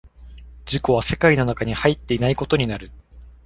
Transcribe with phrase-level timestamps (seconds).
[0.65, 2.89] 自己は世界の中に入っていないことになる。